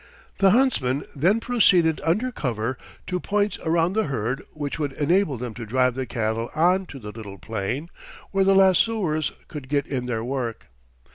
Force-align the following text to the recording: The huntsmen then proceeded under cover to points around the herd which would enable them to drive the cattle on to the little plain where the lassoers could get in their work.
The 0.39 0.49
huntsmen 0.49 1.03
then 1.15 1.39
proceeded 1.39 2.01
under 2.03 2.31
cover 2.31 2.75
to 3.05 3.19
points 3.19 3.59
around 3.63 3.93
the 3.93 4.05
herd 4.05 4.41
which 4.51 4.79
would 4.79 4.93
enable 4.93 5.37
them 5.37 5.53
to 5.53 5.63
drive 5.67 5.93
the 5.93 6.07
cattle 6.07 6.49
on 6.55 6.87
to 6.87 6.97
the 6.97 7.11
little 7.11 7.37
plain 7.37 7.87
where 8.31 8.43
the 8.43 8.55
lassoers 8.55 9.31
could 9.47 9.69
get 9.69 9.85
in 9.85 10.07
their 10.07 10.23
work. 10.23 10.71